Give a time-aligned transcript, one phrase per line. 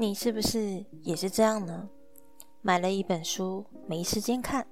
[0.00, 1.88] 你是不是也是这样呢？
[2.62, 4.64] 买了一本书，没时间看，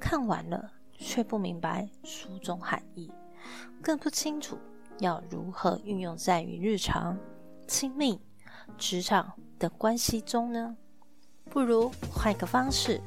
[0.00, 3.12] 看完了却不明白书中含义，
[3.82, 4.56] 更不清楚
[5.00, 7.14] 要如何运用在于日常、
[7.66, 8.18] 亲密、
[8.78, 10.74] 职场的关系中呢？
[11.50, 12.98] 不如换个方式，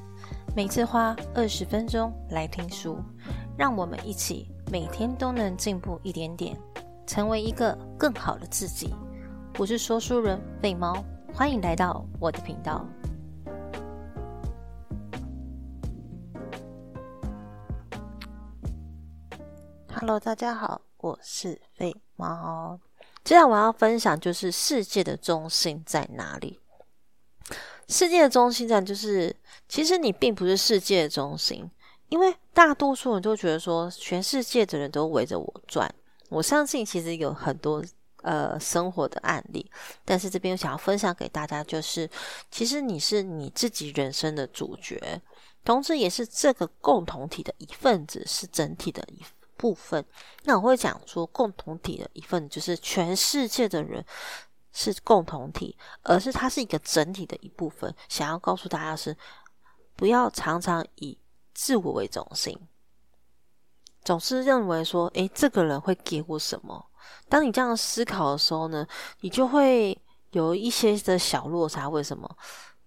[0.56, 3.00] 每次花二十分钟来听书，
[3.58, 6.56] 让我们一起每天都能进步一点点，
[7.08, 8.94] 成为一个更好的自己。
[9.58, 11.04] 我是说书人贝猫，
[11.34, 12.86] 欢迎来到我的频道。
[19.94, 22.80] Hello，大家好，我是贝猫。
[23.24, 26.60] 接下来我要分享就是世界的中心在哪里？
[27.88, 29.36] 世界的中心站就是，
[29.68, 31.70] 其实你并不是世界的中心，
[32.10, 35.94] 因为大多数人都觉得说，全世界的人都围着我转。
[36.30, 37.84] 我相信其实有很多
[38.22, 39.70] 呃生活的案例，
[40.06, 42.10] 但是这边想要分享给大家，就是
[42.50, 45.22] 其实你是你自己人生的主角，
[45.64, 49.22] 同时也是这个共同体的一份子，是整体的一
[49.58, 50.04] 部分。
[50.44, 54.06] 那我会讲说，共同体的一份就是全世界的人。
[54.74, 57.94] 是共同体，而是它是一个整体的一部分。
[58.08, 59.14] 想要告诉大家是，
[59.98, 61.18] 不要常常以
[61.54, 62.58] 自我为中心，
[64.02, 66.86] 总是认为说，诶，这个人会给我什么？
[67.30, 68.86] 当你这样思考的时候呢，
[69.22, 69.98] 你就会
[70.32, 71.88] 有一些的小落差。
[71.88, 72.30] 为什么？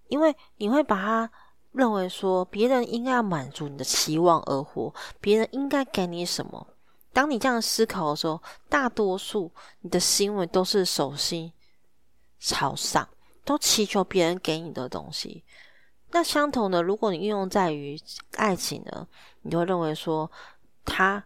[0.08, 1.30] 因为你会把它
[1.72, 6.66] 认为说，别人应该要满足你的期望而活，别人应该给你什么？
[7.12, 11.52] 当你这样思考的时候，大多数你的行为都是手心。
[12.40, 13.08] 朝上，
[13.42, 15.42] 都祈求别人给你的东西。
[16.10, 17.98] 那相同的，如果你运用在于
[18.36, 19.08] 爱情呢，
[19.40, 20.30] 你就会认为说，
[20.84, 21.24] 他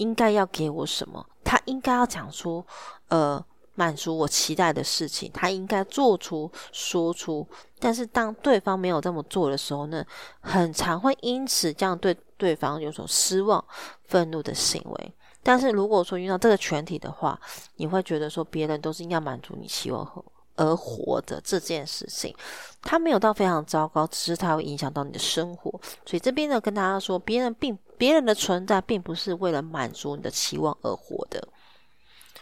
[0.00, 1.24] 应该要给我什么？
[1.44, 2.64] 他应该要讲出，
[3.08, 5.30] 呃，满足我期待的事情。
[5.32, 7.46] 他应该做出、说出。
[7.78, 10.04] 但是当对方没有这么做的时候呢，
[10.40, 13.62] 很常会因此这样对对方有所失望、
[14.04, 15.14] 愤怒的行为。
[15.42, 17.38] 但是如果说遇到这个群体的话，
[17.76, 20.24] 你会觉得说，别人都是应该满足你期望和。
[20.60, 22.34] 而活的这件事情，
[22.82, 25.70] 它没有到非常糟糕，只是它会影响到你的生活。
[26.04, 31.48] 所以这边呢，跟大家说，别人并别人的存在，并不是为了满足你的期望而活的。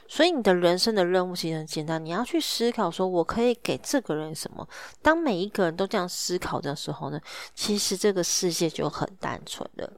[0.08, 4.66] 所以你的人生的任务其实很简单，你要去思考，说我可以给这个人什么。
[5.00, 7.20] 当每一个人都这样思考的时候呢，
[7.54, 9.92] 其实这个世界就很单纯了。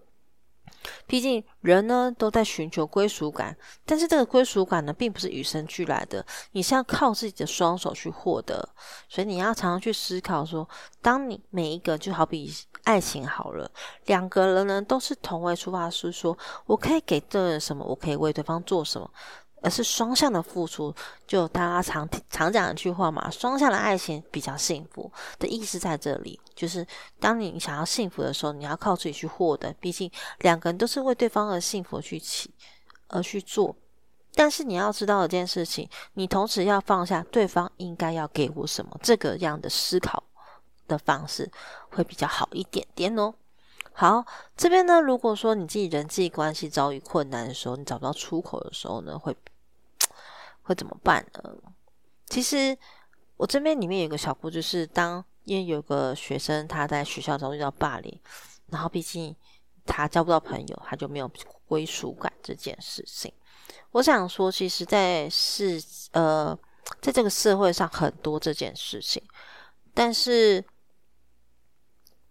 [1.07, 8.69] 毕竟人呢都在寻求归属感，但是这个归属感呢并不是与生俱来的，你是要靠自己的双手去获得。
[9.09, 10.69] 所以你要常常去思考说，
[11.03, 12.53] 当你每一个就好比
[12.85, 13.71] 爱情好了，
[14.07, 16.37] 两个人呢都是同为出发，师说
[16.67, 19.11] 我可以给这什么，我可以为对方做什么。
[19.63, 20.95] 而是双向的付出，
[21.27, 26.87] 就大家常常讲一句话嘛，双向的爱情比较幸福的意思在这里，就是
[27.19, 30.11] 当你想要幸福的时候，你要靠自己去获得，毕竟
[30.41, 32.53] 两个人都是为对方而幸福去起
[33.09, 33.77] 而去做。
[34.35, 40.23] 但是你要知道一件事情，你同时要放下对方应该要给我什么这个样的思考
[40.87, 41.51] 的方式，
[41.91, 43.35] 会比较好一点点哦。
[43.93, 44.25] 好，
[44.57, 49.37] 这边呢，如果说你自己人际关系遭遇困难的时候，你找不到出口的时候呢，会
[50.71, 51.55] 会怎么办呢？
[52.27, 52.77] 其实
[53.37, 58.21] 我这边里面有个小故事，是当因为有个学生他在学校中遇到霸凌，
[58.69, 59.35] 然后毕竟
[59.85, 61.29] 他交不到朋友，他就没有
[61.67, 63.33] 归属感这件事情。
[63.91, 65.83] 我想说，其实，在是
[66.13, 66.57] 呃，
[67.01, 69.23] 在这个社会上很多这件事情，
[69.93, 70.65] 但是。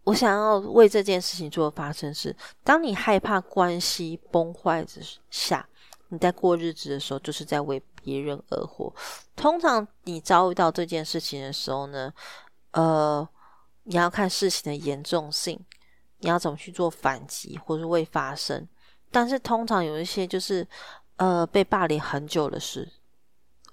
[0.06, 5.68] 我想要为这件事情做发生是，当你害怕关系崩坏之下，
[6.08, 8.94] 你在过日子的时候，就是在为别人而活。
[9.36, 12.14] 通常你遭遇到这件事情的时候呢，
[12.72, 13.28] 呃，
[13.84, 15.60] 你要看事情的严重性，
[16.20, 18.68] 你要怎么去做反击或是未发生。
[19.12, 20.68] 但是通常有一些就是
[21.16, 22.88] 呃被霸凌很久的事，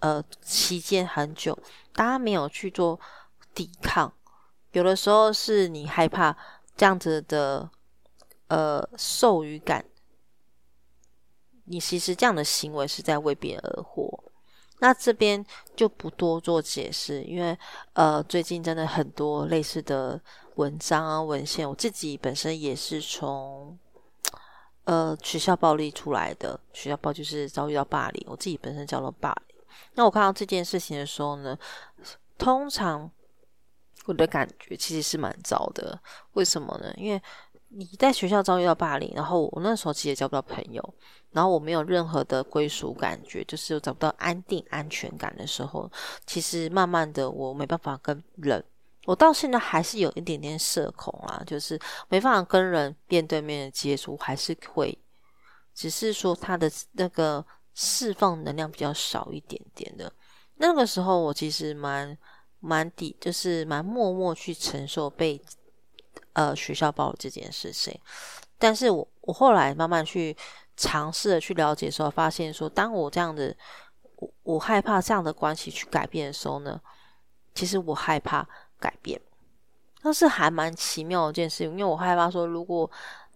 [0.00, 1.58] 呃期间很久，
[1.93, 2.99] 大家没有去做
[3.55, 4.12] 抵抗。
[4.72, 6.37] 有的时候是你害怕
[6.76, 7.69] 这样子的
[8.49, 9.84] 呃授予感，
[11.66, 14.24] 你其实这样的行为是在为别人而活。
[14.78, 17.56] 那这边就不多做解释，因为
[17.92, 20.20] 呃最近真的很多类似的
[20.56, 23.78] 文章啊文献，我自己本身也是从
[24.84, 29.58] 呃学校暴力出来的，学校暴就是遭遇到霸凌，我自己本身叫做霸凌。
[29.94, 31.58] 那我看到这件事情的时候呢，
[32.38, 33.10] 通常。
[34.04, 36.00] 我的感觉其实是蛮糟的，
[36.34, 36.94] 为什么呢？
[36.96, 37.20] 因为
[37.70, 40.94] 你在学校遭遇到霸凌，然后我那时候其实也交不到朋友，
[41.36, 45.92] 然后我没有任何的归属感觉，就是找不到安定安全感的时候，
[46.24, 48.64] 其实慢慢的我没办法跟人，
[49.04, 51.78] 我到现在还是有一点点社恐啊，就是
[52.08, 54.98] 没办法跟人面对面的接触，还是会，
[55.74, 57.44] 只是说他的那个
[57.74, 60.10] 释放能量比较少一点点的。
[60.54, 62.16] 那个时候我其实蛮
[62.60, 65.38] 蛮底，就是蛮默默去承受被
[66.32, 68.00] 呃学校暴力这件事情，
[68.58, 70.34] 但是我我后来慢慢去。
[70.76, 73.56] 尝试的去了解的时候，发现说，当我这样的，
[74.17, 76.78] 我我害怕这样的关系去改变的时候呢，
[77.55, 78.46] 其实我害怕
[78.78, 79.19] 改变，
[80.02, 81.70] 但是还蛮奇妙的一件事情。
[81.70, 82.90] 因为我害怕说，如果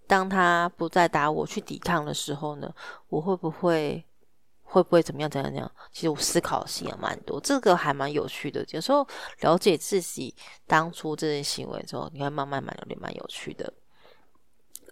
[0.06, 2.70] 当他不再打我去抵抗的时候呢，
[3.08, 4.04] 我会不会
[4.62, 5.72] 会不会怎么样怎样怎样？
[5.92, 8.62] 其实我思考性也蛮多，这个还蛮有趣的。
[8.70, 9.06] 有时候
[9.40, 10.34] 了解自己
[10.66, 13.72] 当初这些行为之后，你会慢慢蛮有点蛮有趣的。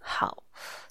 [0.01, 0.43] 好。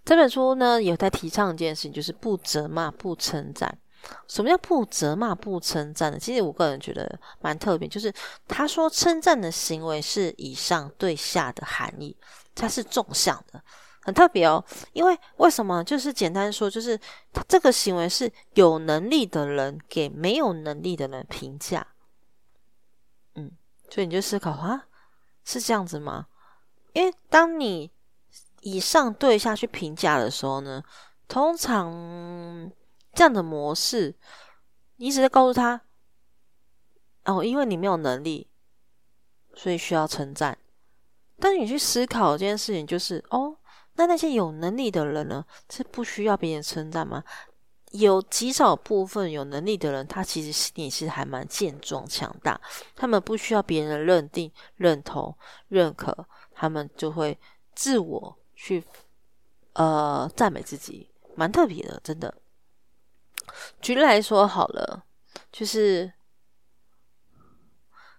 [0.07, 3.77] 这本书呢，有在提倡一件事情，就是不责骂、不称赞。
[4.25, 6.17] 什么叫不责骂、不称赞呢？
[6.17, 8.13] 其实我个人觉得蛮特别，就是
[8.47, 12.15] 他说称赞的行为是以上对下的含义，
[12.55, 13.61] 它是纵向的，
[13.99, 14.63] 很特别哦。
[14.93, 15.83] 因为为什么？
[15.83, 16.97] 就是简单说，就是
[17.45, 21.85] 这个行为是有能力的人给没有能力的人评价。
[23.35, 23.51] 嗯，
[23.89, 24.85] 所以你就思考啊，
[25.43, 26.27] 是这样子吗？
[26.93, 27.91] 因为当你
[28.69, 30.83] 以上对下去评价的时候呢，
[31.25, 31.89] 通常
[33.13, 34.13] 这样的模式，
[34.97, 35.81] 你一直在告诉他，
[37.23, 38.49] 哦，因为你没有能力，
[39.55, 40.57] 所以需要称赞。
[41.39, 43.55] 但是你去思考这件事情，就是哦，
[43.93, 47.23] 那那些有能力的人呢，是不需要别人称赞吗？
[47.91, 52.59] 有极少部分有能力的人，他其实心里是还蛮健壮强大，
[52.97, 55.33] 他们不需要别人的认定、认同、
[55.69, 57.39] 认可，他们就会
[57.73, 58.37] 自我。
[58.59, 58.83] 去
[59.73, 62.33] 呃赞美自己，蛮特别的，真的。
[63.79, 65.05] 举例来说好了，
[65.51, 66.11] 就是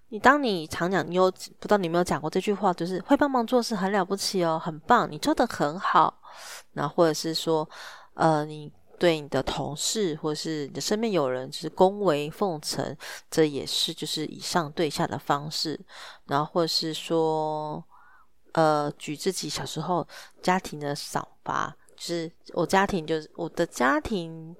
[0.08, 6.22] 你当你常讲，你有不知道你有没有讲过这句话，就是会帮忙做事很了不起哦，很棒，你做的很好。
[6.72, 7.68] 然后或者是说，
[8.14, 12.96] 呃，你对你的同事或者是你的身边有人，就是恭维奉承，
[13.28, 15.78] 这也是就是以上对下的方式。
[16.26, 17.84] 然后或者是说。
[18.52, 20.06] 呃，举自己小时候
[20.42, 24.54] 家庭的赏罚，就是我家庭，就是我的家庭，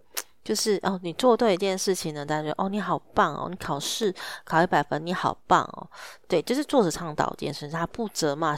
[0.44, 4.14] 就是哦，你做对一件事情呢，大家觉得哦，你好棒哦，你考试
[4.44, 5.88] 考一百分，你好棒哦，
[6.26, 8.56] 对，就是作者倡导这件事，他不责骂。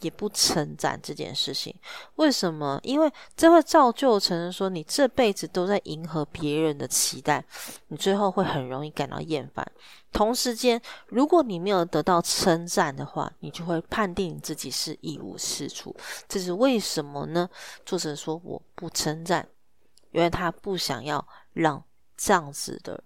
[0.00, 1.74] 也不称赞这件事情，
[2.16, 2.80] 为什么？
[2.82, 7.44] 因为这会造就成说你这辈子都在迎合别人的期待，
[7.88, 9.66] 你最后会很容易感到厌烦。
[10.12, 15.94] 同时间，如果你没有得到称赞的话，你就会判定你自己是一无是处。
[16.26, 17.48] 这是为什么呢？
[17.84, 19.46] 作者说我不称赞，
[20.10, 21.82] 因为他不想要让
[22.16, 23.02] 这样子的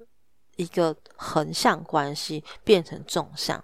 [0.57, 3.63] 一个横向关系变成纵向。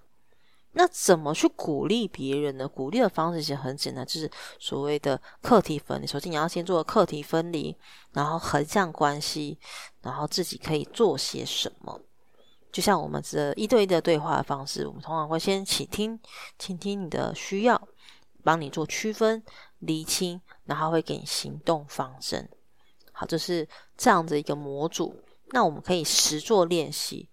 [0.72, 2.68] 那怎么去鼓励别人呢？
[2.68, 6.06] 鼓励的方式其实很简单，就是所谓的课题分离。
[6.06, 7.76] 首先，你要先做课题分离，
[8.12, 9.58] 然后横向关系，
[10.00, 12.00] 然后自己可以做些什么。
[12.70, 16.18] 就像我们这一对一的对话的方式，我们通常会先倾听，
[16.56, 17.88] 倾听你的需要，
[18.44, 19.42] 帮你做区分、
[19.80, 22.48] 厘清，然后会给你行动方针。
[23.10, 25.20] 好，这是这样的一个模组。
[25.52, 27.28] 那我们可以实做练习。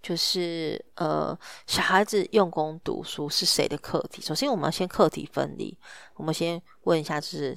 [0.00, 1.36] 就是呃，
[1.66, 4.22] 小孩子用功读书是谁的课题？
[4.22, 5.76] 首先，我们要先课题分离。
[6.14, 7.56] 我们先问一下，就是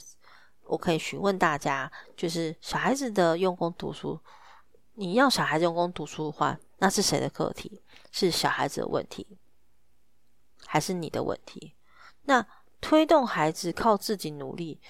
[0.64, 4.20] 我可以询问大家，就是小孩子的用功读书，
[4.96, 7.82] 你要小孩子用功读书的话，那是谁的课题？
[8.12, 9.26] 是小孩子的问题，
[10.66, 11.76] 还是你的问题？
[12.24, 12.46] 那
[12.82, 14.82] 推动孩子靠自己努力，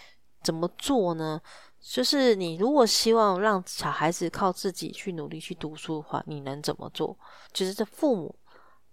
[0.42, 1.42] 怎么做呢？
[1.82, 7.18] 就是你如果希望让小孩子靠自己去努力去读书的话，你能怎么做？
[7.52, 8.36] 就是这父母，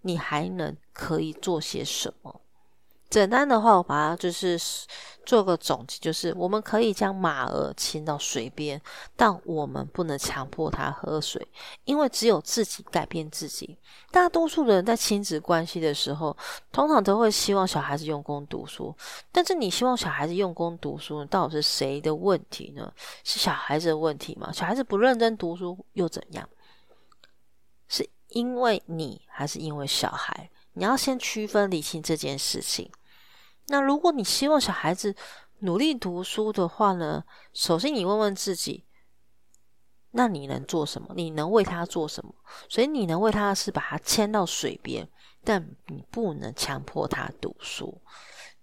[0.01, 2.41] 你还能可以做些什么？
[3.11, 4.61] 简单的话，我把它就是
[5.25, 8.81] 做个总结，就是我们可以将马儿牵到水边，
[9.17, 11.47] 但我们不能强迫它喝水，
[11.85, 13.79] 因为只有自己改变自己。
[14.11, 16.37] 大多数人在亲子关系的时候，
[16.71, 18.95] 通常都会希望小孩子用功读书，
[19.33, 22.93] 但是你希望小孩子用功读书，到底是谁的问题呢？
[23.25, 24.53] 是小孩子的问题吗？
[24.53, 26.47] 小孩子不认真读书又怎样？
[27.89, 30.51] 是因为你还是因为小孩？
[30.79, 32.89] 你要先区分理清这件事情。
[33.67, 35.15] 那如果你希望小孩子
[35.59, 37.25] 努力读书的话呢？
[37.53, 38.87] 首先你问问自己，
[40.13, 41.13] 那你能做什么？
[41.17, 42.33] 你能为他做什么？
[42.69, 45.11] 所以你能为他的是把他牵到水边，
[45.43, 48.01] 但你不能强迫他读书。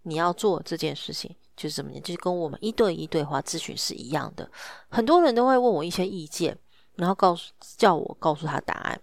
[0.03, 4.49] 你要做这件事情，就是怎么讲，就是跟我们一对一对话咨询是一样的。
[4.87, 6.57] 很多人都会问我一些意见，
[6.93, 9.01] 然后告诉叫我告诉他答案。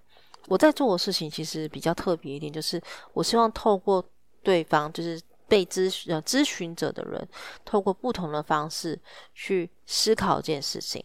[0.53, 2.79] 我在做的事情其实比较特别一点，就是
[3.15, 4.05] 我希望透过
[4.43, 5.19] 对方，就是
[5.49, 7.27] 被咨询呃咨询者的人，
[7.65, 9.01] 透过不同的方式
[9.33, 11.03] 去思考这件事情，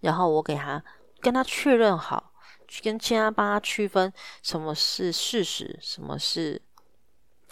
[0.00, 0.84] 然后我给他
[1.18, 2.30] 跟他确认好，
[2.82, 6.60] 跟其他帮他区分什么是事实，什么是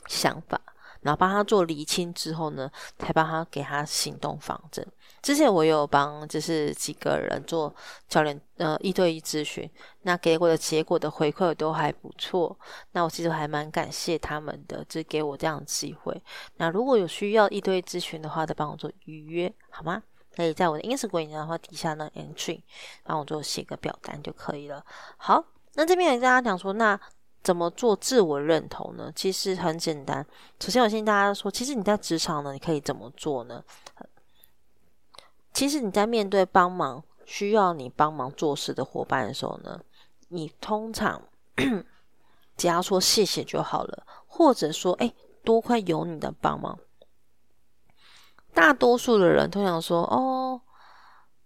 [0.07, 0.61] 想法。
[1.03, 4.87] 然后帮他做厘清之后呢，才帮他给他行动方针。
[5.21, 7.75] 之前我有帮就是几个人做
[8.09, 9.69] 教练呃一对一咨询，
[10.03, 12.57] 那给我的结果的回馈都还不错。
[12.93, 16.23] 那我其实还蛮感谢他们的，就给我这样的机会。
[16.57, 20.03] 那如果有需要一对一咨询的话，再帮我做预约好吗？
[20.37, 22.63] 可以在我的 Instagram 的话底下呢 entry
[23.03, 24.85] 帮我做写个表单就可以了。
[25.17, 26.99] 好，那这边也跟大家讲说那。
[27.43, 29.11] 怎么做自我认同呢？
[29.15, 30.27] 其实很简单。
[30.61, 33.65] 首先，我先跟大家说，其实你在职场呢，你可以怎么做呢？
[35.53, 39.81] 其实你在面对帮忙需要你帮忙做事的伙伴的时候呢，
[40.29, 41.23] 你通常
[42.57, 46.79] 只要说谢谢就好了，或者说哎，多亏有你的帮忙。
[48.53, 50.61] 大多数的人都想说哦。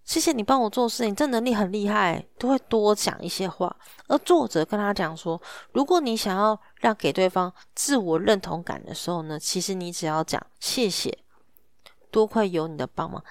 [0.04, 3.74] 谢谢你帮我做事，你这能力很厉害，都会多讲一些话。
[4.08, 5.40] 而作者跟他讲说，
[5.72, 11.16] 如果你想要让给对方自我认同感的时候呢，其实你只要讲谢谢，
[12.10, 13.22] 多亏有你的帮忙，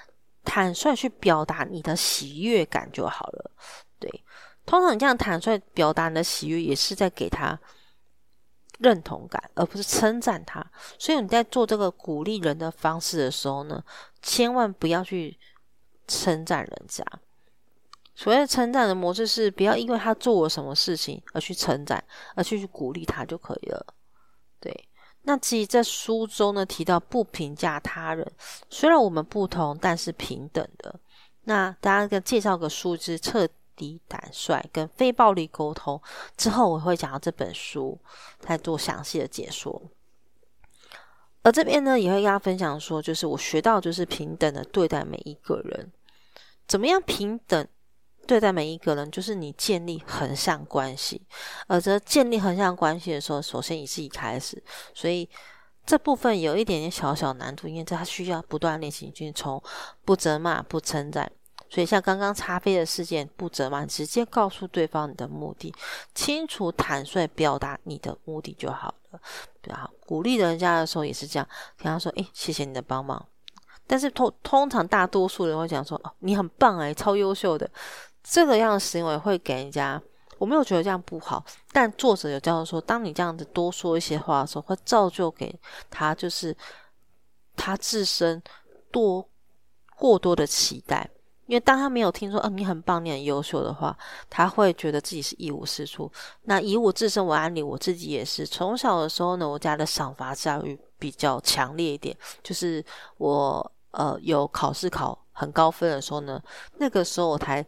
[0.46, 3.52] 坦率去表达你的喜悦感就好了。
[4.00, 4.10] 对，
[4.66, 7.60] 通常你这样坦率表达你的喜悦，也是在给他
[8.80, 10.66] 认同感，而不是称赞他。
[10.98, 13.84] 所以你在做这个鼓励人的方式的时候呢，
[14.22, 15.38] 千万不要去。
[16.08, 17.06] 称赞人家，
[18.14, 22.04] 所谓的称赞的模式是，不要因为他做了什么事情而去称赞，
[22.36, 23.86] 而去去鼓励他就可以了。
[24.60, 24.90] 对，
[25.24, 28.30] 那其实，在书中呢提到不评价他人，
[28.70, 31.00] 虽然我们不同，但是平等的。
[31.44, 36.00] 那大家跟介绍个书之彻底坦率跟非暴力沟通
[36.38, 38.00] 之后，我会讲到这本书，
[38.40, 39.82] 再做详细的解说。
[41.44, 45.92] 而这边呢，也会跟大家分享说，就是我学到就是平等的对待每一个人。
[46.68, 47.68] 怎么样平等
[48.28, 49.10] 对待每一个人？
[49.10, 51.22] 就是你建立横向关系，
[51.68, 54.62] 而这建立横向关系的时候，首先你自己开始。
[54.94, 55.28] 所以
[55.86, 59.62] 这部分有一点点小小难度，因为它需要不断练习，就是从
[60.06, 61.30] 不责骂、不称赞。
[61.72, 65.74] 所以像刚刚擦飞的事件，不责骂，直接告诉对方你的目的，
[66.14, 69.20] 清楚坦率表达你的目的就好了。
[69.62, 71.48] 比较好，鼓励人家的时候也是这样，
[71.78, 73.26] 跟他说：“诶，谢谢你的帮忙。”
[73.88, 77.70] 但是通通常大多数人会讲说：“哦，你很棒诶，超优秀的。”
[78.22, 80.02] 这个样的行为会给人家，
[80.38, 81.42] 我没有觉得这样不好。
[81.72, 85.58] 但作者有教授说，当你这样子多说一些话的时候，会造就给
[85.90, 86.56] 他就是
[87.56, 88.44] 他自身
[88.92, 89.26] 多
[89.96, 91.10] 过多的期待。
[91.52, 93.94] 因为当他没有听说，嗯，你很棒，你很优秀的话，
[94.30, 96.10] 他会觉得自己是一无是处。
[96.44, 102.16] 那以我自身为案例，我自己也是从小的时候呢，我家的赏罚教育比较强烈一点。
[102.42, 102.82] 就是
[103.18, 106.42] 我呃有考试考很高分的时候呢，
[106.78, 107.62] 那个时候我才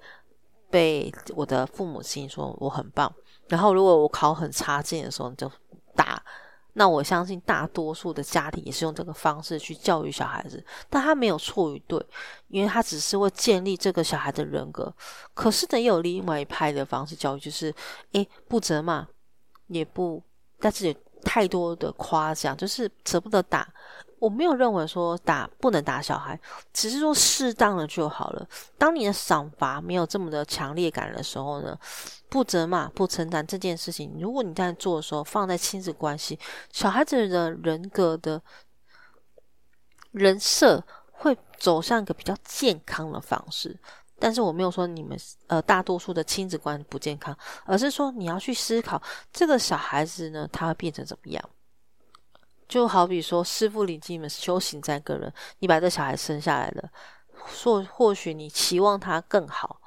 [0.69, 3.13] 被我的父母亲说我很棒。
[3.49, 5.51] 然后如果我考很差劲的时候，就。
[6.73, 12.03] 那我相信大多数的家庭也是用这个方式去教育小孩子，但他没有错与对，
[12.47, 14.93] 因为他只是会建立这个小孩的人格。
[15.33, 17.73] 可是呢，也有另外一派的方式教育，就是
[18.13, 19.07] 诶不责骂，
[19.67, 20.21] 也不，
[20.59, 23.71] 但是有太多的夸奖，就是舍不得打。
[24.19, 26.39] 我没有认为说打不能打小孩，
[26.71, 28.47] 只是说适当的就好了。
[28.77, 31.77] 当你的赏罚没有这么的强烈感的时候呢，
[32.33, 36.39] 不责骂、不承担这件事情，如果你在做的时候放在亲子关系，
[36.71, 38.41] 小孩子的人格的
[40.09, 43.79] 人设会走向一个比较健康的方式。
[44.17, 48.99] 但是我没有说你们呃大多数的亲子关系不健康，而是说你要去思考
[49.31, 51.49] 这个小孩子呢，他会变成怎么样。
[52.67, 55.31] 就好比说，师傅领进门，修行在个人。
[55.59, 56.89] 你把这小孩生下来了，
[57.61, 59.79] 或或许你期望他更好，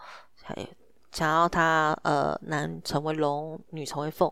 [1.17, 4.31] 想要他呃男成为龙，女成为凤。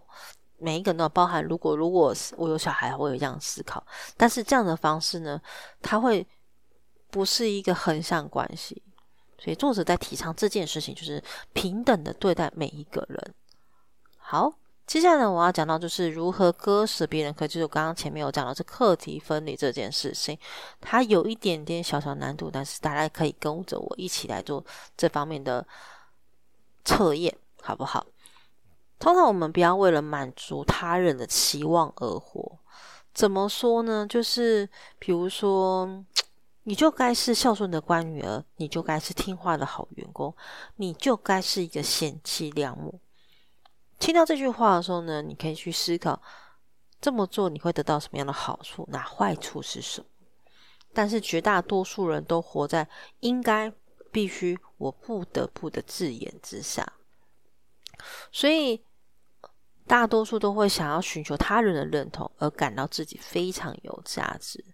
[0.58, 3.82] 每一个人都包含，如果如果我有小孩，我有这样思考。
[4.18, 5.40] 但是这样的方式呢，
[5.80, 6.26] 他会
[7.10, 8.82] 不是一个横向关系。
[9.38, 11.22] 所以作者在提倡这件事情，就是
[11.54, 13.34] 平等的对待每一个人。
[14.18, 14.52] 好。
[14.86, 20.38] 接下来我要讲到就是如何割舍别人，可就是我刚刚前面有讲到是课题分离这件事情，
[20.78, 24.62] 它有一点点小小难度，但是大家可以跟着我一起来做
[24.94, 25.66] 这方面的
[26.84, 28.06] 测验，好不好？
[28.98, 32.58] 通常我们不要为了满足他人的期望而活，
[33.12, 34.06] 怎么说呢？
[34.08, 36.04] 就是比如说，
[36.62, 40.34] 你就该是孝顺的乖女儿，你就该是听话的好员工，
[40.76, 43.00] 你就该是一个贤妻良母。
[43.98, 46.20] 听到这句话的时候呢，你可以去思考，
[47.00, 50.06] 这么做你会得到什么样的好处，那坏处是什么？
[50.92, 52.88] 但是绝大多数人都活在
[53.20, 53.72] 应该、
[54.14, 56.86] 必须、我不得不的字眼之下，
[58.30, 58.80] 所以
[59.88, 64.64] 大多数都会想要寻求他人的认同，而感到自己非常有价值。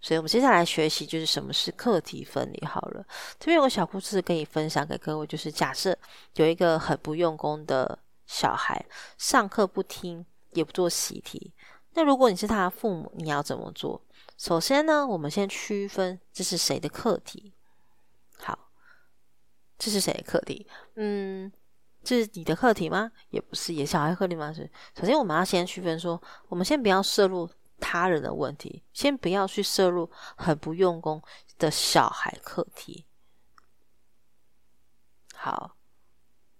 [0.00, 2.64] 所以，我们接下来学习就是什么是课题分离。
[2.64, 3.04] 好了，
[3.40, 5.98] 这边有个小故事可以分享给各位，就是假设
[6.34, 8.86] 有一个很不用功的小孩，
[9.18, 11.52] 上课不听，也不做习题。
[11.94, 14.00] 那如果你是他的父母，你要怎么做？
[14.36, 17.54] 首先呢，我们先区分这是谁的课题。
[18.38, 18.65] 好，
[19.78, 20.66] 这是谁的课题？
[20.94, 21.52] 嗯，
[22.02, 23.10] 这是你的课题吗？
[23.30, 24.52] 也不是，也小孩课题吗？
[24.52, 24.70] 是。
[24.98, 27.48] 首先，我们要先区分说，我们先不要摄入。
[27.78, 31.22] 他人的问题，先不要去摄入很不用功
[31.58, 33.04] 的小孩课题。
[35.34, 35.76] 好，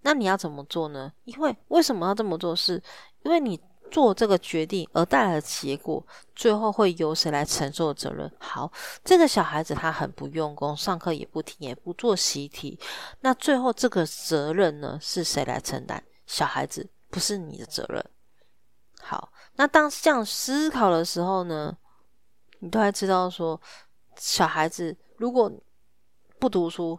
[0.03, 1.11] 那你要怎么做呢？
[1.25, 2.55] 因为为什么要这么做？
[2.55, 2.75] 是
[3.23, 3.59] 因为你
[3.91, 8.31] 做这个决定而带来的结果，最后会由谁来承受责任？
[8.39, 8.71] 好，
[9.05, 12.79] 这个小孩子他很不用功，上课也不听，也不做习题，
[13.21, 16.03] 那最后这个责任呢，是谁来承担？
[16.27, 18.05] 小孩子不是你的责任。
[19.01, 19.33] 好。
[19.59, 21.75] 那当这样思考的时候呢，
[22.59, 23.59] 你都还知道说，
[24.19, 25.51] 小孩子如果
[26.39, 26.99] 不读书，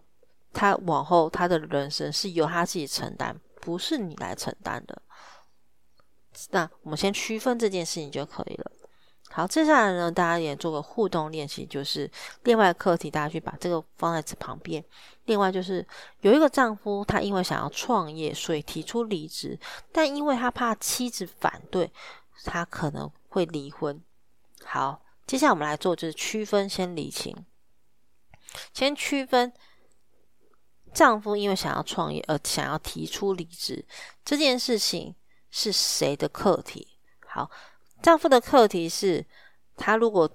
[0.54, 5.00] 他往后他的人生是由他自己承担，不是你来承担的。
[6.52, 8.72] 那我们先区分这件事情就可以了。
[9.30, 12.10] 好，接下来呢，大家也做个互动练习，就是
[12.44, 14.84] 另外课题，大家去把这个放在旁边。
[15.26, 15.86] 另外就是
[16.22, 19.60] 有一个丈夫，他因为想要创业，所以提出离职，
[19.92, 21.92] 但因为他怕妻子反对。
[22.46, 24.00] 他可能会离婚。
[24.64, 27.36] 好，接下来我们来做就是区分，先理清，
[28.74, 29.52] 先区分
[30.94, 33.84] 丈夫因为想要创业而想要提出离职
[34.24, 35.16] 这件事情
[35.58, 36.88] 是谁的课题？
[37.26, 37.50] 好，
[38.04, 39.26] 丈夫的课题是
[39.76, 40.30] 他如果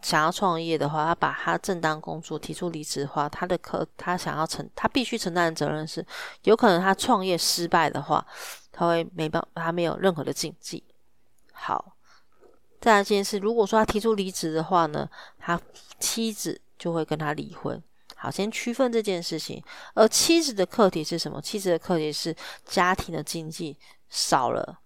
[0.00, 6.02] 想要创业的话，他把他正当工作提出离职的话，他的课他想要承他必须承担的责任是，
[6.44, 8.26] 有可能他创业失败的话，
[8.72, 10.82] 他会没办法，他没有任何的禁忌。
[11.52, 11.94] 好，
[12.80, 15.06] 再来一件事，如果说他提出离职的话呢，
[15.38, 15.60] 他
[16.00, 17.80] 妻子就会跟他离婚。
[18.16, 19.62] 好，先区分这件事情。
[19.94, 21.42] 而妻子的课题是什么？
[21.42, 23.76] 妻子的课题是家庭的经济
[24.12, 24.78] 少了，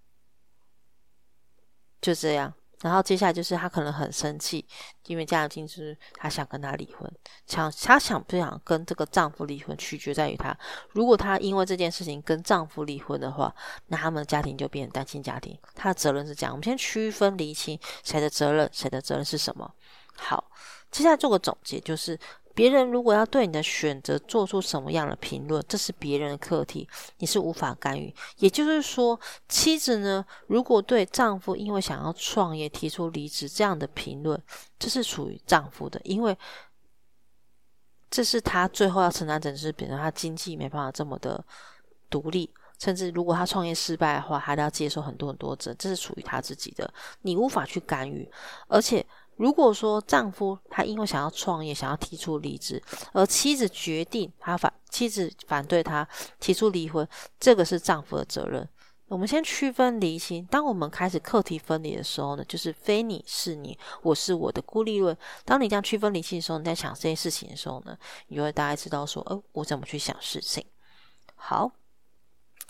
[2.00, 2.54] 就这样。
[2.82, 4.64] 然后接下来就是他可能很生气，
[5.06, 7.10] 因为家庭就是他想跟他离婚，
[7.46, 10.56] 想他想不想跟这个丈夫离婚，取决在于他。
[10.90, 13.52] 如果他因为这件事情跟丈夫离婚的话，
[13.86, 15.58] 那他们的家庭就变成单亲家庭。
[15.74, 19.74] 他的责任是这样，我们先区分厘清谁的责任，谁的责任是什么。
[20.14, 20.52] 好，
[20.90, 22.16] 接下来做个总结，就是。
[22.56, 26.88] 别人如果要对你的选择做出什么样的评论，这是别人的课题，
[27.18, 28.12] 你是无法干预。
[28.38, 34.42] 也就是说，妻子呢，如果对丈夫因为想要创业提出离职这样的评论，
[34.78, 36.34] 这是属于丈夫的，因为
[38.08, 41.44] 这是他最后要承担，整是比如他经济没办法这么的
[42.08, 46.90] 独立，甚至如果他创业失败的话，还要接受很多很多责，这是属于他自己的，
[47.20, 48.26] 你无法去干预，
[48.66, 49.04] 而且。
[49.36, 56.06] 如果说丈夫他因为想要创业，想要提出离职，而妻子决定他反妻子反对他
[56.40, 57.06] 提出离婚，
[57.38, 58.68] 这个是丈夫的责任。
[59.08, 60.44] 我们先区分离清。
[60.46, 65.16] 当我们开始课题分离的时候呢，就是非你是你，我是我的孤立论。
[65.44, 67.96] 当你这样区分离清的时候，你在想这件事情的时候呢，
[68.26, 70.64] 你会大概知道说，哦，我怎么去想事情。
[71.36, 71.70] 好，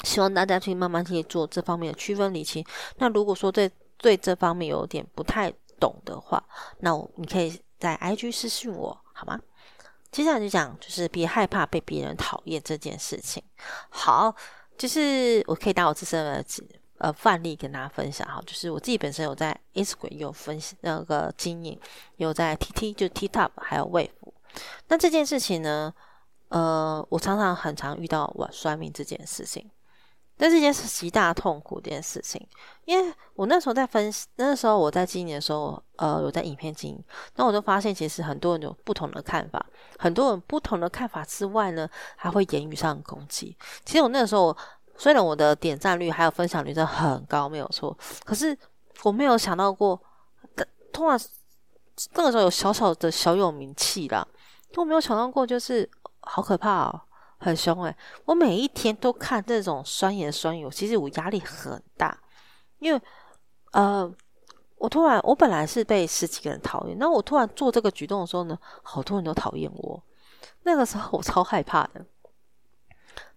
[0.04, 2.62] 希望大家去慢慢去做这方面的区分离清。
[2.98, 6.42] 那如果说对对这方面有点不太，懂的话，
[6.78, 9.40] 那你可以在 IG 私信我好吗？
[10.10, 13.42] 接下来就讲，就是别害怕被别人讨厌这件事情。
[13.90, 14.34] 好，
[14.78, 16.44] 就是我可以拿我自身的
[16.98, 21.78] 呃范例跟大家分享哈，就是我自己本身有在 Instagram 有分那个经营，
[22.16, 24.08] 有在 TT 就 TikTok 还有 Wave。
[24.88, 25.92] 那这件事情呢，
[26.48, 29.70] 呃，我常常很常遇到我算命这件事情。
[30.38, 32.46] 但这件事极大痛苦这件事情，
[32.84, 37.04] 因为我那时候在分析，那时候我在经营的时候，呃，有在影片经营，
[37.36, 39.64] 那我就发现其实很多人有不同的看法，
[39.98, 43.56] 很多人不同的看法之外呢，还会言语上攻击。
[43.84, 44.54] 其实我那个时候，
[44.96, 48.56] 虽然我的点赞率还有分享率真的很高，没有错，可是
[49.04, 49.98] 我没有想到过，
[50.92, 51.18] 突然
[52.12, 54.26] 那个时候有小小的小有名气啦，
[54.72, 55.88] 都没有想到过，就是
[56.20, 57.00] 好可怕哦。
[57.46, 62.18] 很凶诶，我每一天都看这种酸言酸语，其实我压力很大，
[62.80, 63.00] 因为
[63.70, 64.12] 呃，
[64.78, 70.02] 我突然，我本来是被十几个人讨厌，那我突然做这个举动的时候呢，好多人都讨厌我。
[70.64, 72.04] 那个时候我超害怕的。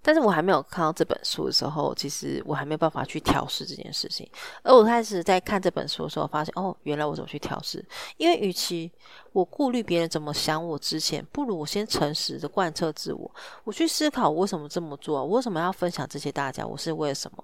[0.02, 4.30] 但是我还没有看到这本书的时候，其实我还没有办法去调试这件事情。
[4.64, 7.86] 而我开始在看这本书的时候，发现哦，原来我怎么去调试？
[8.18, 8.92] 因为与其
[9.34, 13.30] 我顾虑别人怎么想我之前，不如我先诚实的贯彻自我，
[13.64, 17.44] 我去思考我为什么这么做，我为什么要分享这些大家，我是为了什么？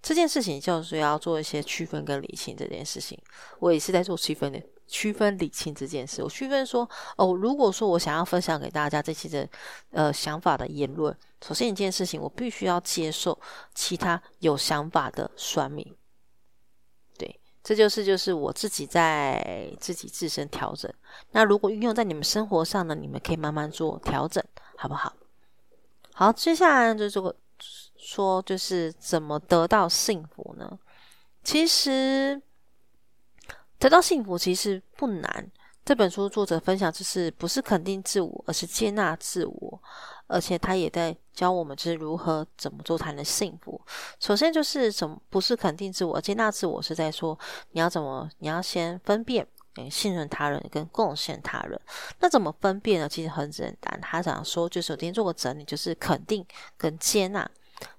[0.00, 2.56] 这件事情就是要做一些区分跟理清。
[2.56, 3.18] 这件事情，
[3.58, 4.62] 我也是在做区分的。
[4.88, 9.48] 区分理清这件事，我区分说哦，如果说我想要分享给大家这些的
[9.90, 11.14] 呃想法的言论，
[11.46, 13.38] 首先一件事情，我必须要接受
[13.74, 15.86] 其他有想法的酸民。
[17.18, 20.90] 对，这就是就是我自己在自己自身调整。
[21.32, 24.42] 那如果运用在你们生活上呢，你们可以慢慢做调整，
[24.76, 25.12] 好不好？
[26.14, 27.36] 好，接下来就这个
[27.98, 30.78] 说就是怎么得到幸福呢？
[31.44, 32.40] 其实。
[33.78, 35.50] 得到幸福其实不难。
[35.84, 39.82] 这本书作者分享就是不是肯定自我，而是接纳自我，
[40.26, 43.80] 而且他也在教我们就是如何怎么做才能幸福。
[44.20, 47.38] 首先就是怎么不是肯定自我，接纳自我是在说
[47.70, 51.80] 你要怎么，你要先分辨诶信任他人跟贡献他人。
[52.20, 53.08] 那怎么分辨呢？
[53.08, 56.44] 其实很简单，他想说就是首先做个整理，就是肯定
[56.76, 57.50] 跟接纳。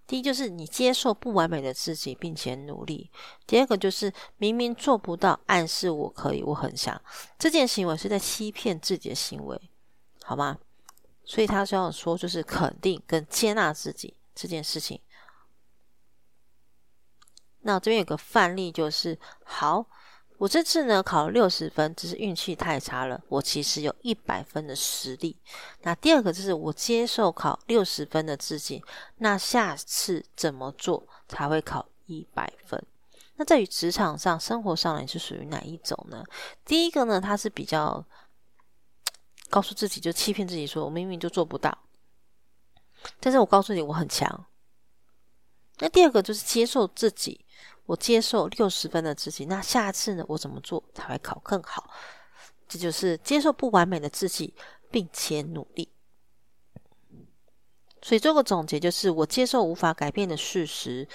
[0.09, 3.11] 第一就是你接受不完美的自己，并且努力。
[3.45, 6.99] 第二个就是明明做不到，暗示我可以，我很想。
[7.37, 9.69] 这件行为是在欺骗自己的行为，
[10.23, 10.57] 好吗？
[11.23, 14.99] 所以他需要说，就是肯定跟接纳自己这件事情。
[17.59, 19.85] 那这边有个范例，就是好。
[20.39, 23.21] 我这次呢考了六十分，只是运气太差了。
[23.27, 25.37] 我其实有一百分的实力。
[25.81, 28.81] 那第二个就是我接受考六十分的自己。
[29.17, 32.81] 那下次怎么做才会考一百分？
[33.35, 36.23] 那在于职场上、生活上，你是属于哪一种呢？
[36.63, 38.05] 第一个呢，他是比较
[39.49, 41.77] 告诉自己，就欺骗自己，说我明明就做不到，
[43.19, 44.45] 但是我告诉你我很强。
[45.79, 47.45] 那第二个就是接受自己。
[47.89, 50.23] 我接受六十分的自己，那下次呢？
[50.27, 51.89] 我怎么做才会考更好？
[52.67, 54.53] 这就是接受不完美的自己，
[54.91, 55.89] 并且努力。
[58.03, 61.07] 所以做个总结，就是我接受无法改变的事实，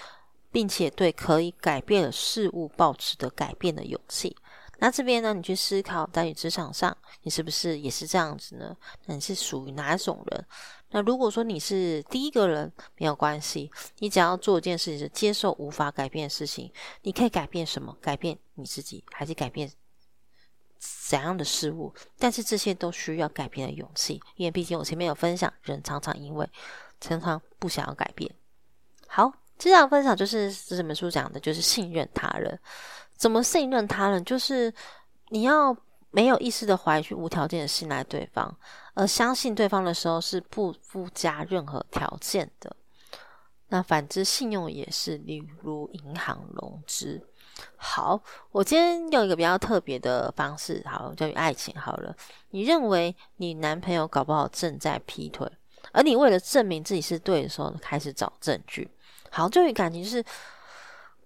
[0.50, 4.36] 并且对可以改变的事物保持的改变的勇气。
[4.78, 5.32] 那这边呢？
[5.32, 8.76] 你去思考，在你职场上，你是不是也是这样子呢？
[9.06, 10.46] 那你是属于哪种人？
[10.90, 16.72] 那如果说你是第一个人，没有关系，你只要做一件事情，是接受无法改变的事情。
[17.02, 17.96] 你可以改变什么？
[18.00, 19.70] 改变你自己，还是改变
[20.78, 21.92] 怎样的事物？
[22.18, 26.48] 但是这些都需要改变的勇气，因为毕竟我前面有分享，人常常因为
[27.00, 28.30] 常常不想要改变。
[29.06, 32.58] 好，这样分享就是这本书讲的，就是信任他人。
[33.24, 34.22] 怎么信任他人？
[34.22, 34.70] 就是
[35.30, 35.74] 你要
[36.10, 38.54] 没有意识的怀疑，去无条件的信赖对方，
[38.92, 42.76] 而相信对方的时候是不附加任何条件的。
[43.68, 47.18] 那反之，信用也是，例如银行融资。
[47.76, 48.20] 好，
[48.52, 51.74] 我今天用一个比较特别的方式，好，叫爱情。
[51.80, 52.14] 好了，
[52.50, 55.50] 你认为你男朋友搞不好正在劈腿，
[55.92, 58.86] 而你为了证明自己是对的时候，开始找证据。
[59.30, 60.22] 好，就于感情是。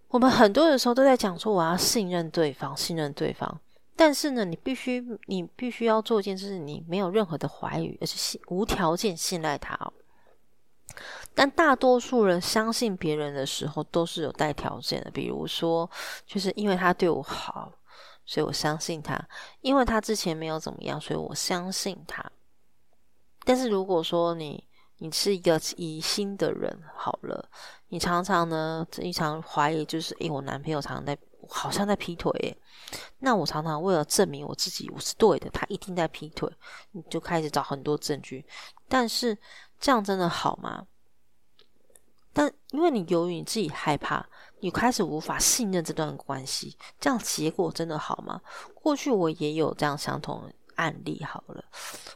[0.08, 3.60] 我们很多的时候都在讲说我要信任对方，信任对方。
[3.94, 9.76] 但是呢，你必须你必须要做一件事，你没有任何的怀疑，而是信无条件信赖他。
[11.34, 15.88] 但大多数人相信别人的时候都是有带条件的，比如说，
[16.26, 17.72] 就是因为他对我好，
[18.24, 19.16] 所以我相信他；
[19.60, 22.24] 因为他之前没有怎么样，所以我相信他。
[23.44, 24.64] 但是如果说你
[24.98, 27.48] 你是一个疑心的人，好了。
[27.88, 31.16] 你常常呢，经常怀疑，就是诶，我男朋友常常在，
[31.48, 32.30] 好像在劈腿。
[32.40, 32.58] 诶，
[33.18, 36.50] 那我常常为了证明我自己我是对的，他一定在劈腿，
[36.92, 38.44] 你就开始找很多证据。
[38.88, 39.36] 但是
[39.80, 40.86] 这样真的好吗？
[42.32, 44.24] 但因为你由于你自己害怕，
[44.60, 48.40] 你开始无法信任这段关系，这样结果真的好吗？
[48.74, 50.52] 过去我也有这样相同。
[50.78, 51.64] 案例好了，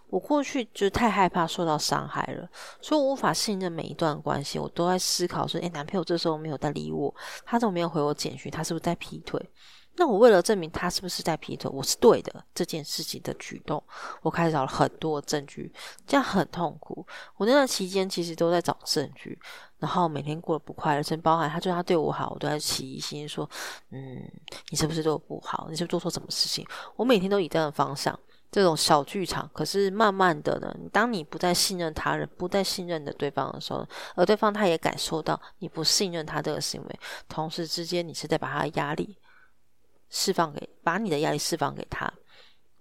[0.08, 2.48] 我过去就太害怕受到伤害了，
[2.80, 4.56] 所以我无法信任每一段关系。
[4.58, 7.12] 我都在思考说：，诶，男朋友这时候没有在理我，
[7.44, 8.50] 他怎么没有回我简讯？
[8.50, 9.50] 他是不是在劈腿？
[9.96, 13.82] 那我为了证明他是不是在劈腿，我是对的这件事情的举动，
[14.22, 15.70] 我开始找了很多证据，
[16.06, 17.04] 这样很痛苦。
[17.36, 19.38] 我那段期间其实都在找证据，
[19.78, 23.46] 然后每天过得不快乐，甚至包含他，就他对我好，我都在起疑心，说：，
[23.90, 24.22] 嗯，
[24.70, 25.66] 你是不是对我不好？
[25.68, 26.66] 你是做错什么事情？
[26.96, 28.18] 我每天都以这样的方向。
[28.52, 33.84] 这种小剧场，可是慢慢的呢，当你不再信任他人，不再信任的对方的时候，
[34.14, 39.16] 而对方他也感受到你不信任他这个行为，同时之间你是在把他的压力
[40.10, 42.12] 释放给，把你的压力释放给他。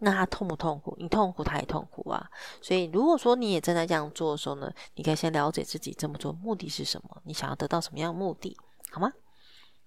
[0.04, 0.94] 那他痛不痛苦？
[1.00, 2.30] 你痛苦，他也痛苦啊。
[2.62, 8.58] 所以，如果说你也正在这样做的时候呢，你可以先了解自己这么做目的是什么，你想要得到什么样的目的，
[8.90, 9.14] 好吗？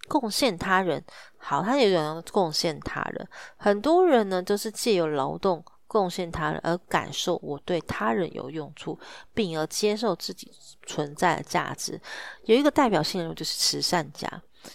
[0.09, 1.05] 贡献他人，
[1.37, 3.29] 好，他也有贡献他人。
[3.57, 5.65] 很多人呢，都是借由劳动
[5.95, 8.99] 贡献他人，而感受我对他人有用处，
[9.33, 10.51] 并而接受自己
[10.85, 12.01] 存在的价值。
[12.47, 14.29] 有一个代表性人物就是慈善家，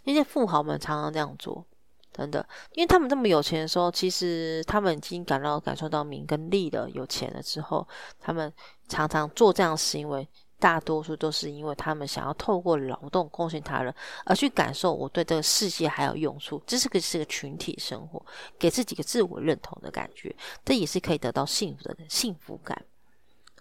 [0.05, 1.65] 那些富豪们常常这样做。
[2.13, 6.89] 真的，因为他们这么有钱的时候，其实他们已经感到感受到名跟利了。
[6.89, 7.85] 有钱了之后，
[8.17, 8.51] 他们
[8.87, 10.25] 常常做这样行为，
[10.59, 13.93] 大多数都是因为他们想要透过劳动贡献他人，
[14.25, 16.61] 而去感受我对这个世界还有用处。
[16.67, 18.23] 这是个是个群体生活，
[18.59, 22.85] 给自己个自我认同的感觉，这也是可以得到幸福的幸福感。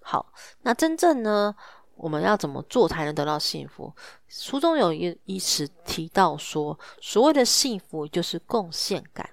[0.02, 0.32] 好，
[0.62, 1.54] 那真正呢？
[1.94, 3.92] 我们要怎么做才能得到幸福？
[4.28, 9.28] 书中有一一词提到说，所谓的幸福就是贡献感。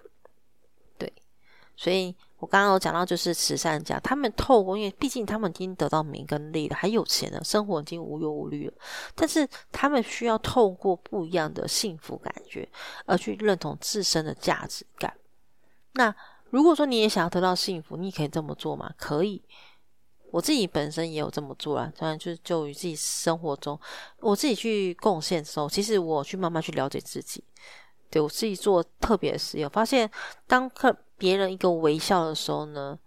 [0.97, 1.13] 对，
[1.77, 8.73] 所以我刚刚有讲到，就是慈善家，他们透过，因为毕竟他们已经得到名跟利了，还有钱了，生活已经无忧无虑了，
[9.15, 12.69] 但是他们需要透过不一样的幸福感觉，
[13.07, 15.11] 而去认同自身的价值感。
[15.93, 16.15] 那
[16.51, 18.93] 如果说你也想要得到幸福，你可以这么做吗？
[18.95, 19.43] 可以。
[20.29, 23.79] 我自己本身也有这么做啊，当然就是就于自己生活中，
[24.19, 27.43] 我自己去贡献的时候，其实我去慢慢去了解自己，
[28.11, 30.07] 对我自己做特别的事，有发现
[30.45, 32.97] 当客别人一个微笑的时候呢，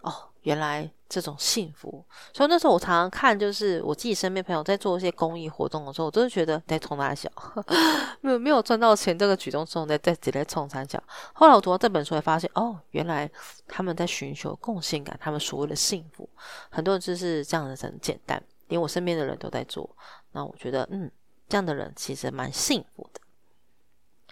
[0.00, 0.90] 哦，原来。
[1.08, 2.04] 这种幸福，
[2.34, 7.30] 所以那时候我常常看，就是我自己身边朋友在做一些公益活动的时候，我真的觉得在冲他笑，
[8.20, 11.00] 没有没有赚到钱，这个举动之后在在直接冲他笑。
[11.32, 13.30] 后来我读到这本书，才发现哦，原来
[13.68, 16.28] 他们在寻求贡献感，他们所谓的幸福，
[16.70, 19.88] 很多人就是这样的很简单，连我身边的人都在做。
[20.32, 21.08] 那我觉得，嗯，
[21.48, 23.20] 这样的人其实蛮幸福的。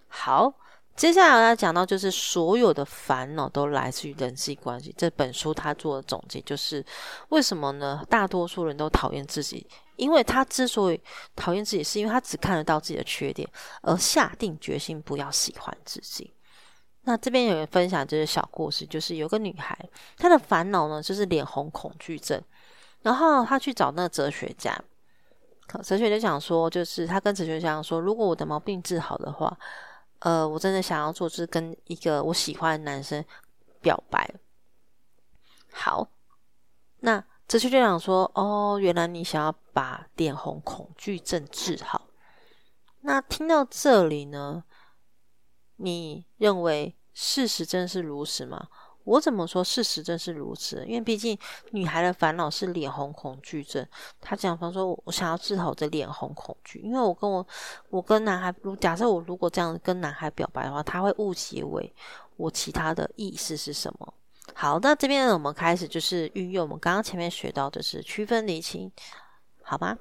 [0.08, 0.52] 好。
[0.96, 4.94] 接下来要讲到，就是所有的烦恼都来自于人际关系。
[4.96, 6.84] 这本书他做的总结就是，
[7.30, 8.04] 为什么呢？
[8.08, 11.00] 大多数人都讨厌自己，因为他之所以
[11.34, 13.48] 讨厌自己，是因为他只看得到自己的缺点，
[13.82, 16.32] 而下定决心不要喜欢自己。
[17.02, 19.76] 那这边有人分享这个小故事，就是有个女孩，
[20.16, 22.40] 她的烦恼呢就是脸红恐惧症，
[23.02, 24.80] 然后她去找那个哲学家，
[25.82, 29.58] 哲学家讲说，就是他跟哲学家说，如果我的毛病治好的话。
[30.24, 33.22] 呃，我真的想要做，就是跟一个我喜欢的男生
[33.82, 34.34] 表白。
[35.70, 36.08] 好，
[37.00, 42.08] 那哲学就想说，哦，原来你想要把脸红恐惧症治好。
[43.02, 44.64] 那听到这里呢，
[45.76, 48.68] 你认为事实真是如此吗？
[49.04, 49.62] 我怎么说？
[49.62, 51.38] 事实正是如此，因为毕竟
[51.70, 53.86] 女孩的烦恼是脸红恐惧症。
[54.20, 57.46] 她讲，方说，我想要治好这脸红恐惧，因为我跟我，
[57.90, 61.94] 我跟男孩，如假设我如果这样跟男孩表白的话，他会误解为
[62.36, 64.14] 我其他的意思是什么。
[64.54, 68.90] 好，那这边，我们开始就是运用我们刚刚前面学到的是区分离清，
[69.62, 69.98] 好吗？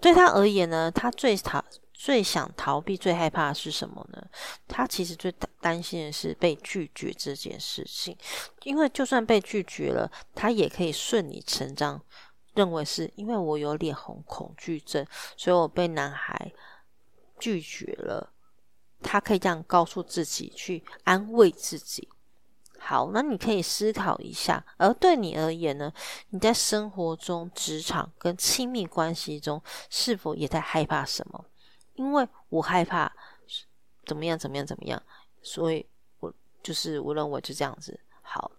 [0.00, 1.64] 对他而言呢，他最讨。
[2.00, 4.24] 最想逃避、最害怕的是什么呢？
[4.68, 8.16] 他其实最担心的是被拒绝这件事情，
[8.62, 12.00] 因为就算被拒绝了，他也可以顺理成章
[12.54, 15.04] 认为是因为我有脸红恐惧症，
[15.36, 16.52] 所以我被男孩
[17.40, 18.32] 拒绝了。
[19.02, 22.08] 他可以这样告诉自己，去安慰自己。
[22.78, 25.92] 好，那你可以思考一下，而对你而言呢？
[26.30, 31.44] 你在生活中、职场跟亲密关系中，是否也在害怕什么？
[31.98, 33.12] 因为我害怕
[34.06, 35.02] 怎么样怎么样怎么样，
[35.42, 35.84] 所以
[36.20, 36.32] 我
[36.62, 38.50] 就是我认为就这样子好。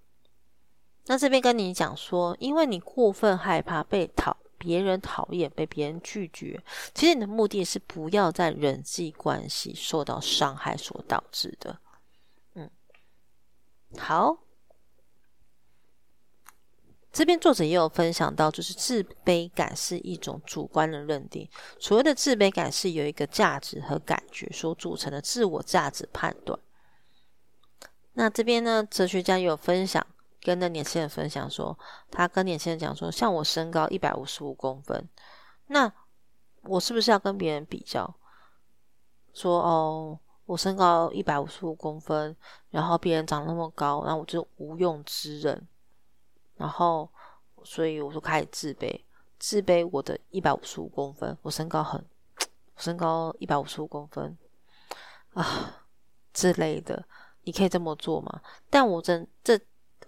[1.05, 6.61] 那这边跟你讲说，因为你过分害怕被讨别人讨厌、被别人拒绝，
[6.93, 11.79] 其实你的目的是不要在人际关系受到伤害所导致的。
[12.53, 12.69] 嗯，
[13.97, 14.37] 好。
[17.11, 21.49] 这边作者也有分享到，就是自卑感是一种主观的认定。
[21.79, 26.57] 所谓的自卑感是有一个价值和感觉所组成的自我价值判断。
[28.13, 30.05] 那这边呢，哲学家也有分享，
[30.41, 31.77] 跟那年轻人分享说，
[32.11, 35.07] 他跟年轻人讲说，像我身高一百五十五公分，
[35.67, 35.91] 那
[36.63, 38.13] 我是不是要跟别人比较？
[39.33, 42.35] 说哦，我身高一百五十五公分，
[42.71, 45.67] 然后别人长那么高，那我就无用之人。
[46.59, 47.09] 然后，
[47.63, 48.99] 所以我就开始自卑，
[49.39, 52.03] 自卑我的一百五十五公分，我身高很，
[52.75, 54.37] 身高一百五十五公分
[55.33, 55.85] 啊
[56.33, 57.03] 之类的，
[57.43, 58.41] 你可以这么做吗？
[58.69, 59.57] 但我真这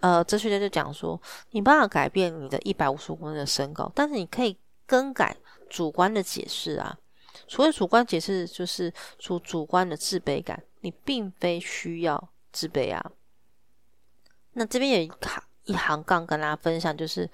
[0.00, 1.18] 呃，哲学家就讲说，
[1.52, 5.34] 你办法改变你的一百五十五公分的身高，但是你可以更改
[5.70, 6.98] 主观的解释啊。
[7.48, 10.62] 所谓主观解释，就是主主观的自卑感。
[10.84, 13.12] 你并非需要自卑啊。
[14.54, 17.28] 那这边有一卡一行杠跟大家分享，就是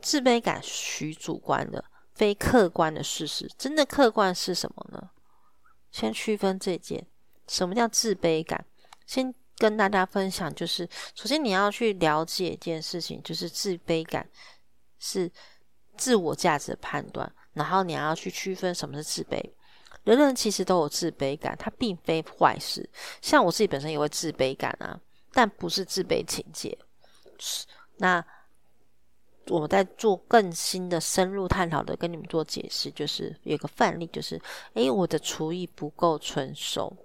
[0.00, 3.50] 自卑感需主观的，非客观的事实。
[3.58, 5.10] 真的客观是什么呢？
[5.90, 7.06] 先区分这件，
[7.48, 8.64] 什么叫自卑感？
[9.06, 14.28] 先跟大家分享，就是首先你要去了解一件事情，就是自卑感
[14.98, 15.30] 是
[15.96, 19.42] 自我价值的判断，然后你要去区分什么是自卑。
[20.04, 22.88] 人人其实都有自卑感，它并非坏事。
[23.20, 24.98] 像我自己本身也会自卑感啊，
[25.32, 26.76] 但不是自卑情节。
[27.98, 28.24] 那
[29.46, 34.40] 我在做更新的深入探讨的，跟你们做解释，就是有个范例，就是
[34.74, 36.96] 诶，我的厨艺不够纯熟，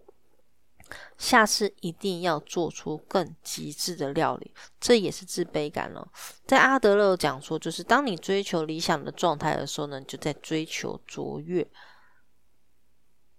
[1.17, 6.07] 下次一定要做出更极致的料理，这也是自卑感了。
[6.45, 11.67] 在阿德勒讲说，就是当你追求理想的状态的时候呢，就在追求卓越，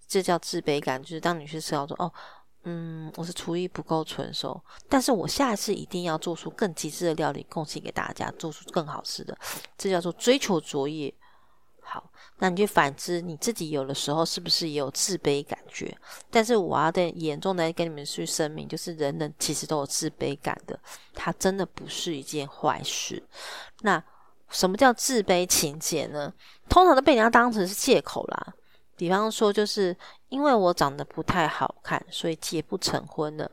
[0.08, 1.00] 这叫自卑感。
[1.00, 2.12] 就是当你去思考说，哦。
[2.70, 9.34] 嗯，我是厨艺不够纯熟，但是我下次一定要做出更极致的料理，贡献给大家，做出更好吃的，
[9.78, 11.10] 这叫做追求卓越。
[11.80, 15.96] 好，那你就反之，你自己有的时候是不是也有自卑感觉？
[16.30, 20.78] 但是我要在严重的跟你们去声明，就是人人其实都有自卑感的，
[21.14, 23.26] 它真的不是一件坏事。
[23.80, 24.02] 那
[24.50, 26.30] 什么叫自卑情节呢？
[26.68, 28.54] 通常都被人家当成是借口啦。
[28.94, 29.96] 比方说，就是
[30.28, 33.50] 因为我长得不太好看，所以结不成婚了。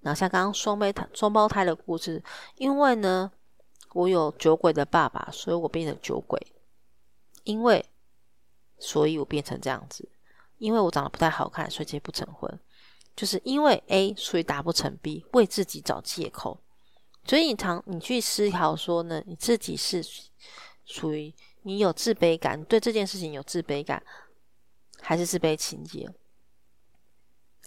[0.00, 2.22] 然后像刚刚双胞胎双胞胎的故事，
[2.56, 3.30] 因为呢，
[3.92, 6.40] 我有酒鬼的爸爸，所以我变成酒鬼。
[7.44, 7.84] 因为，
[8.78, 10.08] 所以我变成这样子。
[10.58, 12.60] 因为我长得不太好看，所以结不成婚。
[13.16, 16.60] 就是因为 A，所以达不成 B，为自己找借口。
[17.24, 20.04] 所以你常你去思考说呢，你自己是
[20.84, 24.02] 属于你有自卑感，对这件事情有自卑感。
[25.00, 26.08] 还是自卑情节，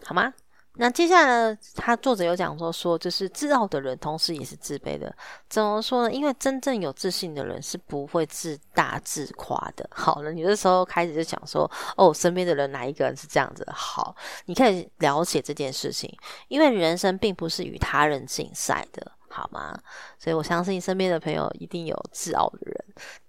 [0.03, 0.33] 好吗？
[0.75, 5.13] 那接下来他作者有讲说，说就是自傲的人，同时也是自卑的。
[5.49, 6.13] 怎么说呢？
[6.13, 9.85] 因为真正有自信的人是不会自大自夸的。
[9.91, 13.67] 好了，你这时候开始就讲说，哦，身边的人哪一个人是这样子？
[13.73, 14.15] 好，
[14.45, 16.09] 你可以了解这件事情，
[16.47, 19.79] 因为人生并不是与他人竞赛的，好吗？
[20.19, 22.85] 所以我相信身边的朋友一定有自傲的人。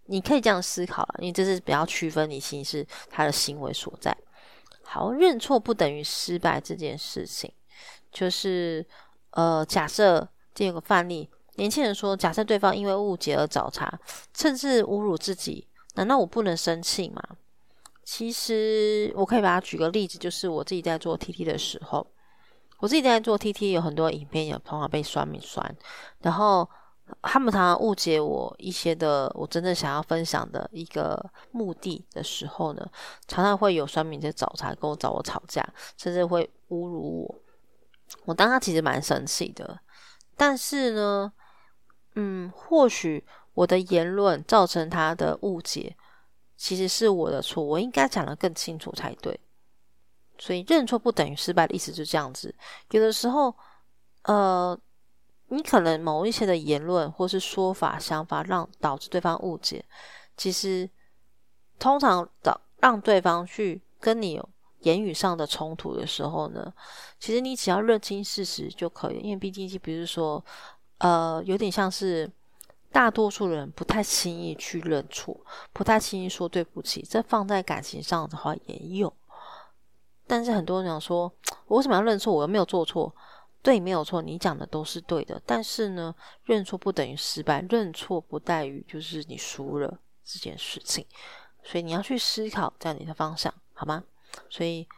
[0.07, 4.15] 你可以这样思考啊，因为这是比较区分你心是他的行为所在。
[4.83, 7.51] 好，认错不等于失败这件事情，
[8.11, 8.85] 就是
[9.31, 13.91] 呃，假设这有个范例，年轻人说，假设对方因为误解而找茬，
[14.37, 17.23] 甚至侮辱自己，难道我不能生气吗？
[18.05, 22.07] 其实我可以把它举个例子，就是我自己在做 T T 的时候，
[22.83, 25.75] 我自己在做 T T，有很多影片有同样被酸米酸，
[26.21, 26.69] 然后。
[27.21, 32.89] 他们常常误解我一些的，我真正想要分享的一个目的的时候呢，
[33.29, 35.63] 常常会有酸民在找茬，跟我找我吵架，
[35.99, 37.35] 甚至会侮辱我。
[38.25, 39.79] 我当他其实蛮生气的，
[40.39, 41.31] 但是呢，
[42.15, 45.95] 嗯，或许我的言论造成他的误解，
[46.57, 49.39] 其实是我的错，我应该讲的更清楚才对。
[50.39, 52.55] 所以认错不等于失败的意思就这样子。
[52.91, 53.55] 有的时候，
[54.25, 54.79] 呃。
[55.49, 59.85] 你可能某一些的言论或是说法、想法，让导致对方误解。
[60.35, 60.89] 其实，
[61.79, 66.73] 通常导让对方去跟你有言语上的冲突的时候呢，
[67.21, 69.19] 其实你只要认清事实就可以。
[69.19, 70.43] 因为毕竟，比如说，
[70.97, 72.31] 呃，有点像是
[72.91, 75.39] 大多数人不太轻易去认错，
[75.75, 77.07] 不太轻易说对不起。
[77.07, 79.15] 这放在感情上的话也有，
[80.33, 81.31] 但是很多人讲说，
[81.67, 82.33] 我为什么要认错？
[82.33, 83.15] 我又没有做错。
[83.61, 85.39] 对，没有错，你讲的都是对的。
[85.45, 86.15] 但是呢，
[86.45, 91.05] 认错不等于失败，认错不代于就是你输了这件事情。
[91.63, 94.03] 所以你要去思考这样你的方向，好吗？
[94.49, 94.89] 所以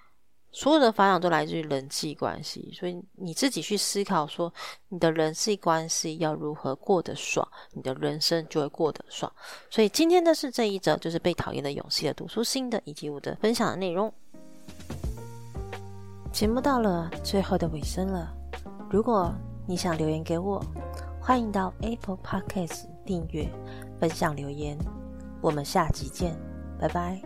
[0.52, 2.72] 所有的烦恼都来自于人际关系。
[2.72, 4.54] 所以你自己去思考，说
[4.90, 9.30] 你的人际关系要如何过得爽，你的人生就会过得爽。
[9.68, 14.14] 所以今天的是这一则，就是被讨厌的勇气的读书心得，以及我的分享的内容。
[16.34, 18.28] 节目到了最后的尾声了。
[18.90, 19.32] 如果
[19.68, 20.60] 你想留言给我，
[21.20, 23.48] 欢迎到 Apple Podcast 订阅、
[24.00, 24.76] 分享留言。
[25.40, 26.36] 我们下集见，
[26.76, 27.22] 拜拜。